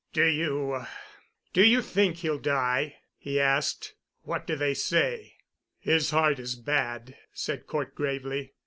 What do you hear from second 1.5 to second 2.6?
you think he'll